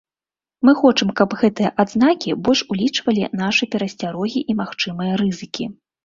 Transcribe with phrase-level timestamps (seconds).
[0.67, 5.69] Мы хочам, каб гэтыя адзнакі больш улічвалі нашы перасцярогі і магчымыя рызыкі.